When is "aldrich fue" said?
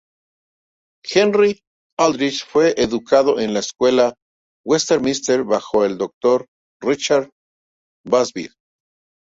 1.99-2.73